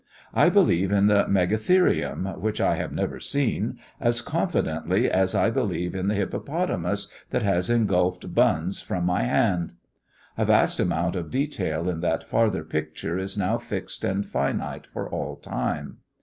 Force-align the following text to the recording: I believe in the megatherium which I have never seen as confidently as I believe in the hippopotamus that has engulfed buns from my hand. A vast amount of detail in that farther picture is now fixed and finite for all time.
I 0.33 0.49
believe 0.49 0.91
in 0.91 1.05
the 1.05 1.27
megatherium 1.29 2.25
which 2.41 2.59
I 2.59 2.73
have 2.73 2.91
never 2.91 3.19
seen 3.19 3.77
as 3.99 4.23
confidently 4.23 5.07
as 5.11 5.35
I 5.35 5.51
believe 5.51 5.93
in 5.93 6.07
the 6.07 6.15
hippopotamus 6.15 7.07
that 7.29 7.43
has 7.43 7.69
engulfed 7.69 8.33
buns 8.33 8.81
from 8.81 9.05
my 9.05 9.21
hand. 9.21 9.75
A 10.39 10.45
vast 10.45 10.79
amount 10.79 11.15
of 11.15 11.29
detail 11.29 11.87
in 11.87 11.99
that 11.99 12.23
farther 12.23 12.63
picture 12.63 13.19
is 13.19 13.37
now 13.37 13.59
fixed 13.59 14.03
and 14.03 14.25
finite 14.25 14.87
for 14.87 15.07
all 15.07 15.35
time. 15.35 15.97